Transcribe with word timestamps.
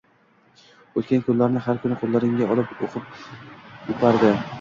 O‘tkan 1.01 1.19
kunlarni 1.27 1.61
har 1.65 1.79
kuni 1.83 1.97
qo‘llariga 2.05 2.47
olib, 2.55 2.73
o‘qib, 2.87 3.13
o‘pardi. 3.95 4.33